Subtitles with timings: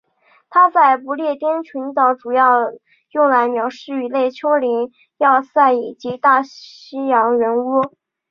[0.49, 2.71] 它在不列颠群岛主要
[3.11, 7.95] 用来描述一类丘陵要塞以及大西洋圆屋。